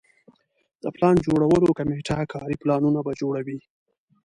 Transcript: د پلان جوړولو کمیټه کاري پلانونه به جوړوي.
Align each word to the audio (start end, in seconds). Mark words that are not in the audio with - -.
د 0.83 0.85
پلان 0.95 1.15
جوړولو 1.25 1.75
کمیټه 1.79 2.19
کاري 2.33 2.55
پلانونه 2.61 2.99
به 3.05 3.11
جوړوي. 3.21 3.59